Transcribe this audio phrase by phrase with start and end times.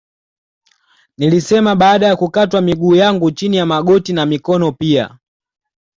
[1.17, 5.17] Nilisema baada ya kukatwa miguu yangu chini ya magoti na mikono pia